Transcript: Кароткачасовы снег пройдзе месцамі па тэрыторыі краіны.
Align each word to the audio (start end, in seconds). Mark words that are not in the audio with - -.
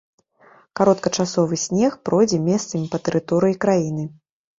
Кароткачасовы 0.77 1.59
снег 1.65 1.97
пройдзе 2.09 2.39
месцамі 2.47 2.87
па 2.95 3.01
тэрыторыі 3.09 3.55
краіны. 3.67 4.03